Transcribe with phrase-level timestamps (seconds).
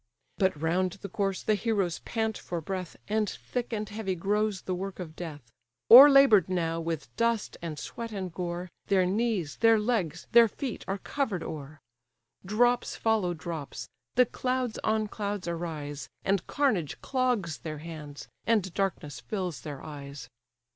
[0.39, 4.73] But round the corse the heroes pant for breath, And thick and heavy grows the
[4.73, 5.51] work of death:
[5.91, 10.97] O'erlabour'd now, with dust, and sweat, and gore, Their knees, their legs, their feet, are
[10.97, 11.81] covered o'er;
[12.43, 19.19] Drops follow drops, the clouds on clouds arise, And carnage clogs their hands, and darkness
[19.19, 20.27] fills their eyes.